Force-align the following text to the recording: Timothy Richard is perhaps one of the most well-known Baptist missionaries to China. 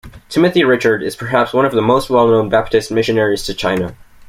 Timothy 0.29 0.63
Richard 0.63 1.03
is 1.03 1.15
perhaps 1.15 1.53
one 1.53 1.63
of 1.63 1.73
the 1.73 1.81
most 1.83 2.09
well-known 2.09 2.49
Baptist 2.49 2.89
missionaries 2.89 3.43
to 3.43 3.53
China. 3.53 3.95